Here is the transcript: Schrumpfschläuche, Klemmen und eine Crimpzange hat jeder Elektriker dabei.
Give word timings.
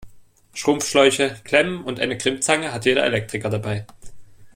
Schrumpfschläuche, 0.55 1.39
Klemmen 1.43 1.83
und 1.83 1.99
eine 1.99 2.17
Crimpzange 2.17 2.73
hat 2.73 2.85
jeder 2.85 3.03
Elektriker 3.03 3.51
dabei. 3.51 3.85